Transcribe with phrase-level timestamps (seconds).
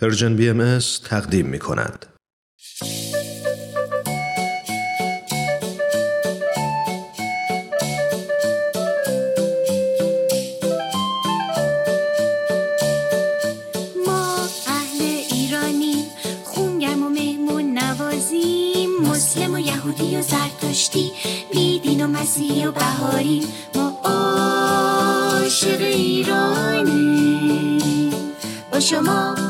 [0.00, 2.06] پرژن بی ام تقدیم می کند.
[19.60, 21.12] یهودی و زرتشتی
[21.52, 23.46] بیدین و مسیحی و بهاری.
[23.74, 27.00] ما عاشق ایرانی.
[28.72, 29.49] با شما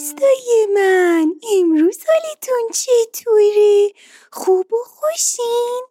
[0.00, 3.90] دوستای من امروز حالتون چطوره؟
[4.32, 5.82] خوب و خوشین؟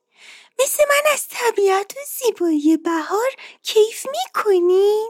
[0.60, 3.30] مثل من از طبیعت و زیبایی بهار
[3.64, 5.10] کیف می‌کنین؟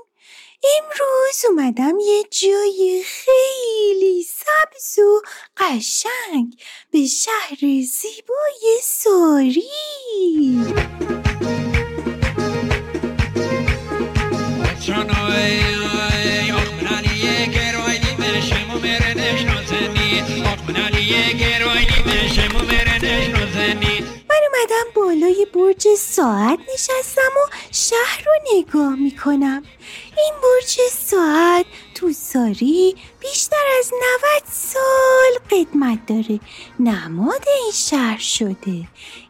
[0.63, 5.21] امروز اومدم یه جای خیلی سبز و
[5.57, 6.61] قشنگ
[6.91, 9.69] به شهر زیبای ساری
[25.69, 29.63] برج ساعت نشستم و شهر رو نگاه می‌کنم.
[30.17, 31.65] این برج ساعت
[31.95, 36.39] تو ساری بیشتر از 90 سال قدمت داره.
[36.79, 38.87] نماد این شهر شده.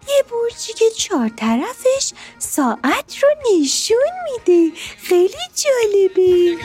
[0.07, 3.97] یه برجی که چهار طرفش ساعت رو نشون
[4.31, 4.77] میده.
[4.97, 6.57] خیلی جالبه.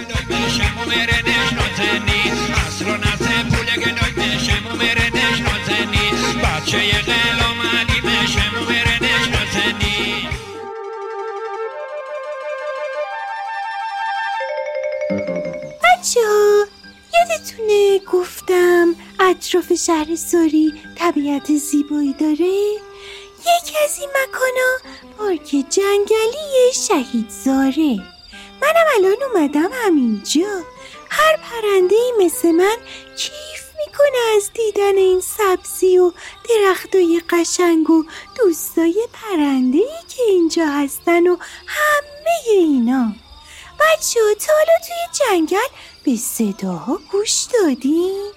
[19.45, 22.75] اطراف شهر ساری طبیعت زیبایی داره؟
[23.41, 27.99] یکی از این مکانا پارک جنگلی شهید زاره
[28.63, 30.63] منم الان اومدم همینجا.
[31.11, 32.77] هر پرنده مثل من
[33.17, 36.13] کیف می‌کنه از دیدن این سبزی و
[36.49, 38.05] درختای قشنگ و
[38.37, 43.13] دوستای پرنده که اینجا هستن و همه اینا.
[43.81, 44.53] بچه ها تا
[44.87, 45.69] توی جنگل
[46.05, 48.33] به صداها گوش دادین؟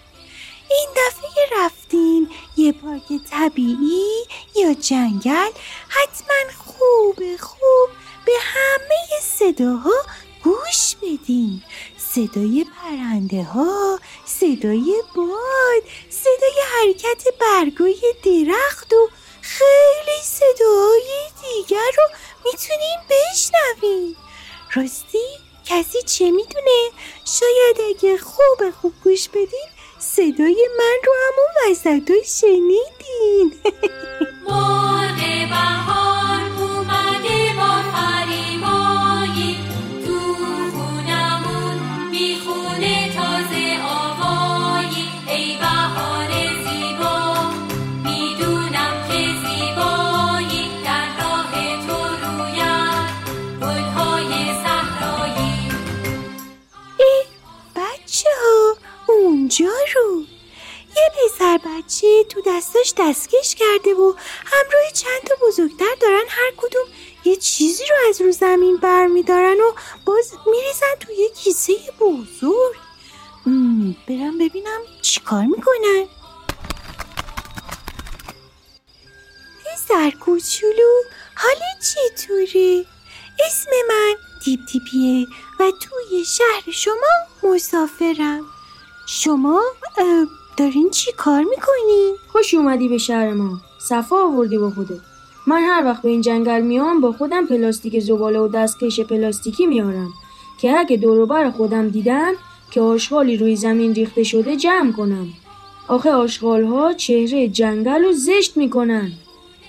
[0.69, 5.51] این دفعه رفتین یه پارک طبیعی یا جنگل؟
[5.87, 7.89] حتما خوب خوب.
[8.25, 10.05] به همه صداها
[10.43, 11.63] گوش بدین.
[11.97, 19.09] صدای پرنده ها صدای باد صدای حرکت برگای درخت و
[19.41, 22.03] خیلی صداهای دیگر رو
[22.45, 24.15] می‌تونین بشنوین.
[24.73, 25.27] راستی
[25.65, 26.89] کسی چه می‌دونه؟
[27.25, 29.69] شاید اگه خوب خوب گوش بدین
[29.99, 33.53] صدای من رو همون وسط شنیدین.
[62.57, 64.13] دستاش دستکش کرده و
[64.45, 66.85] همراه چند تا بزرگتر دارن هر کدوم
[67.25, 69.73] یه چیزی رو از رو زمین برمیدارن و
[70.05, 72.75] باز میریزن تو یه کیسه بزرگ.
[74.07, 76.05] برم ببینم چیکار می‌کنن.
[79.87, 81.03] سرکوچولو
[81.35, 82.85] حال چطوره؟
[83.47, 84.15] اسم من
[84.45, 85.27] دیپ دیپیه
[85.59, 88.45] و توی شهر شما مسافرم.
[89.07, 89.63] شما
[90.57, 93.59] دارین چی کار می‌کنین؟ خوش اومدی به شهر ما.
[93.79, 94.99] صفا آوردی با خودت.
[95.47, 100.09] من هر وقت به این جنگل میام با خودم پلاستیک زباله و دستکش پلاستیکی میارم.
[100.61, 102.33] که اگه دوروبر خودم دیدم
[102.71, 105.27] که آشغالی روی زمین ریخته شده جمع کنم.
[105.87, 109.11] آخه آشغال ها چهره جنگل رو زشت می‌کنن.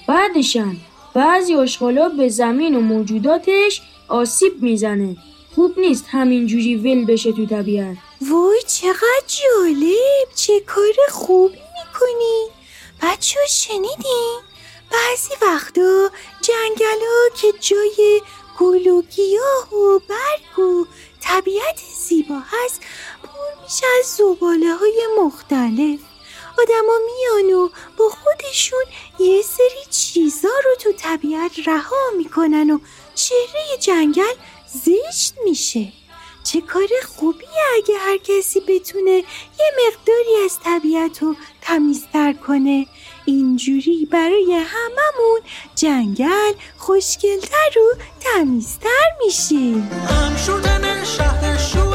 [0.08, 0.76] بعدشم
[1.14, 5.16] بعضی آشغالا به زمین و موجوداتش آسیب می‌زنه.
[5.54, 7.96] خوب نیست همینجوری ول بشه تو طبیعت.
[8.20, 12.48] وای چقدر جالب چه کار خوبی می‌کنی.
[13.02, 14.40] بچه شنیدین؟
[14.92, 16.10] بعضی وقتا
[16.40, 18.22] جنگل ها که جای
[18.58, 20.86] گل و گیاه و برگ و
[21.20, 22.80] طبیعت زیبا هست
[23.22, 26.00] پر میشه از زباله های مختلف.
[26.58, 28.84] آدما میان و با خودشون
[29.18, 32.78] یه سری چیزا رو تو طبیعت رها می‌کنن و
[33.14, 34.34] چهره جنگل
[34.84, 35.92] زشت میشه.
[36.52, 42.86] چه کار خوبیه اگه هر کسی بتونه یه مقداری از طبیعت رو تمیزتر کنه.
[43.24, 45.40] اینجوری برای هممون
[45.74, 49.74] جنگل خوشگلتر و تمیزتر میشه
[50.84, 51.87] نشستم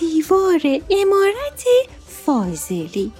[0.00, 0.60] دیوار
[0.90, 1.64] امارت
[2.26, 3.12] فاضلی.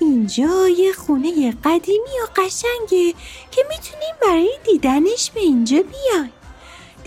[0.00, 3.14] اینجا یه خونه قدیمی و قشنگه
[3.50, 6.32] که می‌تونیم برای دیدنش به اینجا بیایم.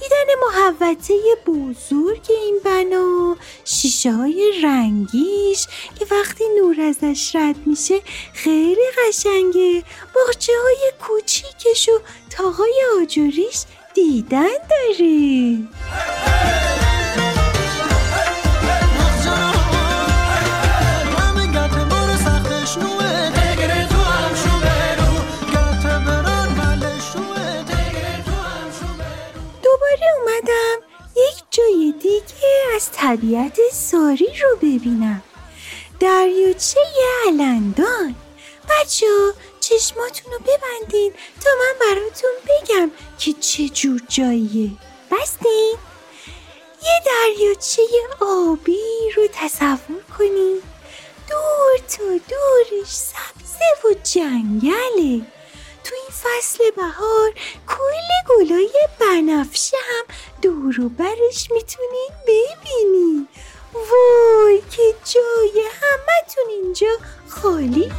[0.02, 1.14] دیدن محوطه
[1.46, 5.68] بزرگ این بنا شیشه های رنگیش
[6.00, 8.02] که وقتی نور ازش رد میشه
[8.34, 9.84] خیلی قشنگه.
[10.16, 12.00] باغچه های کوچیکش و
[12.30, 15.58] تاهای آجوریش دیدن داره
[33.10, 35.22] طبیعت ساری رو ببینم.
[36.00, 36.80] دریاچه
[37.28, 38.16] علندان.
[38.70, 39.06] بچه
[39.60, 44.72] چشماتون رو ببندین تا من براتون بگم که چه جور جاییه.
[45.12, 45.76] بستین.
[46.84, 47.82] یه دریاچه
[48.20, 50.62] آبی رو تصور کنین.
[51.30, 55.26] دور تا دورش سبزه و جنگله.
[55.84, 57.34] تو این فصل بهار
[57.68, 60.06] کل گلای بنفشه هم
[60.42, 63.28] دور برش می‌تونین ببینین
[63.74, 66.88] وای که جای همتون اینجا
[67.28, 67.92] خالیه.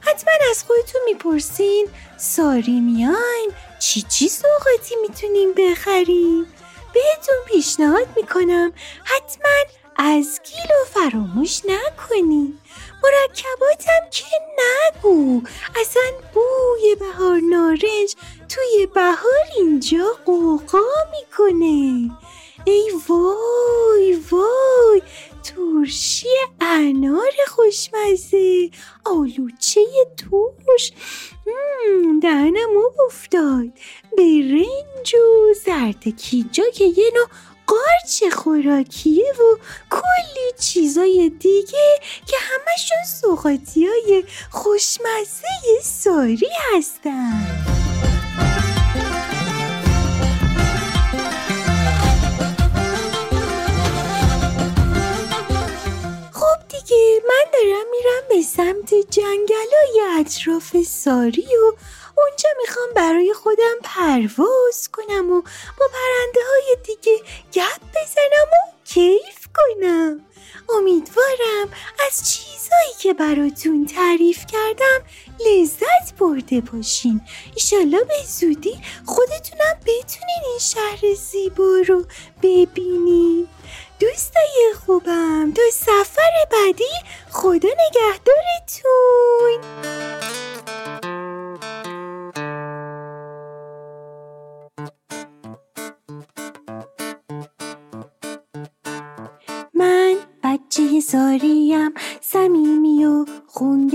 [0.00, 6.46] حتما از خودتون می‌پرسین ساری میایم چی چی سوقاتی می‌تونیم بخریم؟
[6.94, 8.72] بهتون پیشنهاد می‌کنم
[9.04, 9.50] حتما
[9.98, 12.58] از گیلو فراموش نکنی.
[13.02, 14.24] مرکباتم که
[14.58, 15.42] نگو.
[15.80, 16.02] اصلا
[16.34, 18.14] بوی بهار نارنج
[18.48, 20.78] توی بهار اینجا قوقا
[21.10, 22.10] می‌کنه.
[22.64, 25.02] ای وای وای.
[25.44, 26.28] ترشی
[26.60, 28.70] انار خوشمزه.
[29.04, 29.80] آلوچه
[30.16, 30.92] ترش.
[32.22, 32.70] دهنم
[33.06, 33.66] افتاد
[34.18, 37.26] برنج و زردکیجا که یه نوع
[37.66, 39.58] قارچ خوراکیه و
[39.90, 47.46] کلی چیزای دیگه که همشون سوقاتی های خوشمزه ساری هستن.
[56.32, 61.72] خب دیگه من دارم میرم به سمت جنگلای اطراف ساری و
[62.18, 65.42] اونجا می‌خوام برای خودم پرواز کنم و
[65.78, 67.18] با پرنده های دیگه
[67.52, 70.26] گپ بزنم و کیف کنم.
[70.68, 71.68] امیدوارم
[72.06, 75.00] از چیزایی که براتون تعریف کردم
[75.40, 77.20] لذت برده باشین.
[77.54, 82.04] ایشالله به زودی خودتونم بتونین این شهر زیبا رو
[82.42, 83.48] ببینین.
[84.00, 86.84] دوستای خوبم تا سفر بعدی
[87.30, 88.25] خدا نگهدارتون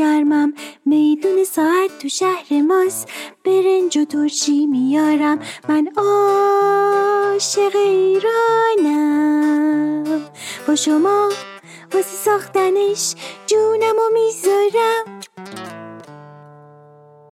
[0.01, 0.53] خونگرمم
[0.86, 3.10] میدون ساعت تو شهر ماست.
[3.46, 5.39] برنج و ترشی میارم.
[5.70, 9.24] من عاشق ایرانم.
[10.67, 11.29] با شما
[11.93, 13.15] واسه ساختنش
[13.48, 13.70] جونم و